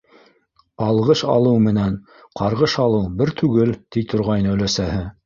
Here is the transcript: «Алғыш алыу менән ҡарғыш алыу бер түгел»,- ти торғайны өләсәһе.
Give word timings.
«Алғыш 0.85 1.19
алыу 1.33 1.59
менән 1.65 1.99
ҡарғыш 2.39 2.75
алыу 2.85 3.13
бер 3.21 3.33
түгел»,- 3.43 3.75
ти 3.97 4.05
торғайны 4.15 4.55
өләсәһе. 4.57 5.05